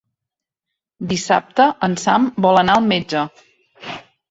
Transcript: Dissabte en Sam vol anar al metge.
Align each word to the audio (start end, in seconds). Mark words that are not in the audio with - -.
Dissabte 1.11 1.67
en 1.89 1.99
Sam 2.05 2.27
vol 2.47 2.63
anar 2.65 2.81
al 2.81 2.91
metge. 2.95 3.25